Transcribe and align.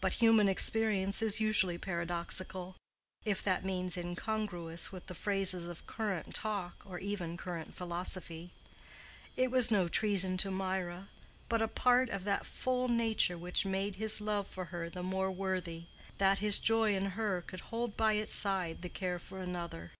But 0.00 0.14
human 0.22 0.48
experience 0.48 1.20
is 1.20 1.40
usually 1.40 1.76
paradoxical, 1.76 2.76
if 3.24 3.42
that 3.42 3.64
means 3.64 3.96
incongruous 3.96 4.92
with 4.92 5.06
the 5.06 5.12
phrases 5.14 5.66
of 5.66 5.88
current 5.88 6.32
talk 6.36 6.84
or 6.86 7.00
even 7.00 7.36
current 7.36 7.74
philosophy. 7.74 8.52
It 9.36 9.50
was 9.50 9.72
no 9.72 9.88
treason 9.88 10.36
to 10.36 10.52
Mirah, 10.52 11.08
but 11.48 11.60
a 11.60 11.66
part 11.66 12.10
of 12.10 12.22
that 12.22 12.46
full 12.46 12.86
nature 12.86 13.36
which 13.36 13.66
made 13.66 13.96
his 13.96 14.20
love 14.20 14.46
for 14.46 14.66
her 14.66 14.88
the 14.88 15.02
more 15.02 15.32
worthy, 15.32 15.86
that 16.18 16.38
his 16.38 16.60
joy 16.60 16.94
in 16.94 17.06
her 17.16 17.42
could 17.44 17.58
hold 17.74 17.96
by 17.96 18.12
its 18.12 18.36
side 18.36 18.82
the 18.82 18.88
care 18.88 19.18
for 19.18 19.40
another. 19.40 19.90